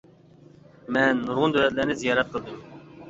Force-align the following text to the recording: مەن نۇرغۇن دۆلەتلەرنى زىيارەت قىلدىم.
مەن 0.97 1.21
نۇرغۇن 1.27 1.53
دۆلەتلەرنى 1.59 1.99
زىيارەت 2.01 2.33
قىلدىم. 2.37 2.59